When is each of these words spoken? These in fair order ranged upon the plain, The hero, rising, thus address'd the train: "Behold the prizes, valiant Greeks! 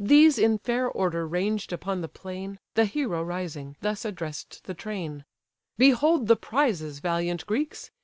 These 0.00 0.36
in 0.36 0.58
fair 0.58 0.88
order 0.88 1.28
ranged 1.28 1.72
upon 1.72 2.00
the 2.00 2.08
plain, 2.08 2.58
The 2.74 2.86
hero, 2.86 3.22
rising, 3.22 3.76
thus 3.80 4.04
address'd 4.04 4.64
the 4.64 4.74
train: 4.74 5.24
"Behold 5.78 6.26
the 6.26 6.34
prizes, 6.34 6.98
valiant 6.98 7.46
Greeks! 7.46 7.92